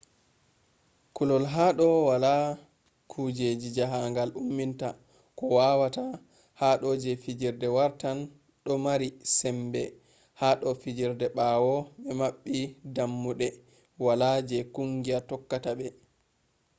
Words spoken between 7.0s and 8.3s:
je fijirde wartan